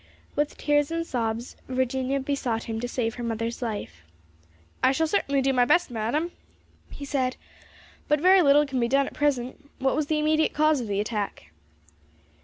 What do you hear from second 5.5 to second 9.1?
my best, madam," he said, "but very little can be done